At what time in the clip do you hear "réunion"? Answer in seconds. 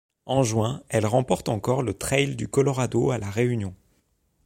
3.29-3.75